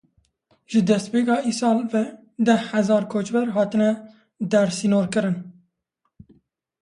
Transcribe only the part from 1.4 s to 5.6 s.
îsal ve deh hezar koçber hatine dersînorkirin.